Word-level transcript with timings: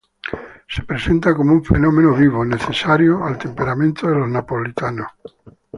Se 0.67 0.81
presenta 0.81 1.35
como 1.35 1.53
un 1.53 1.63
fenómeno 1.63 2.15
vivo, 2.15 2.43
necesario 2.43 3.23
al 3.23 3.37
temperamento 3.37 4.07
de 4.09 4.15
los 4.15 4.27
Napolitanos. 4.29 5.07